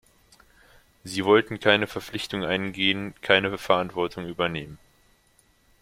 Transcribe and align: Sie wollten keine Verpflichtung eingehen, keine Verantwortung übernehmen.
Sie 1.03 1.25
wollten 1.25 1.59
keine 1.59 1.85
Verpflichtung 1.85 2.43
eingehen, 2.43 3.13
keine 3.21 3.55
Verantwortung 3.59 4.25
übernehmen. 4.25 4.79